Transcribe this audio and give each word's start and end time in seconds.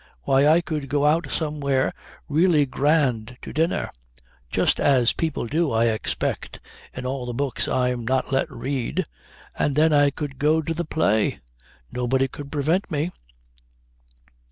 "Why, 0.23 0.47
I 0.47 0.61
could 0.61 0.89
go 0.89 1.05
out 1.05 1.29
somewhere 1.29 1.93
really 2.27 2.65
grand 2.65 3.37
to 3.43 3.53
dinner, 3.53 3.91
just 4.49 4.79
as 4.79 5.13
people 5.13 5.45
do 5.45 5.71
I 5.71 5.85
expect 5.89 6.59
in 6.91 7.05
all 7.05 7.27
the 7.27 7.35
books 7.35 7.67
I'm 7.67 8.03
not 8.03 8.31
let 8.31 8.49
read, 8.51 9.05
and 9.55 9.75
then 9.75 9.93
I 9.93 10.09
could 10.09 10.39
go 10.39 10.59
to 10.63 10.73
the 10.73 10.85
play 10.85 11.39
nobody 11.91 12.27
could 12.27 12.51
prevent 12.51 12.89
me. 12.89 13.11